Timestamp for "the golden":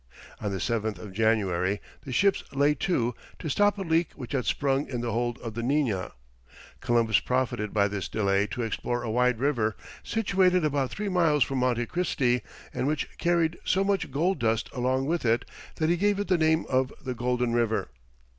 17.03-17.53